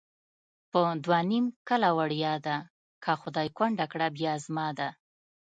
[0.71, 2.57] په دوه نیم کله وړیا ده،
[3.03, 4.89] که خدای کونډه کړه بیا زما ده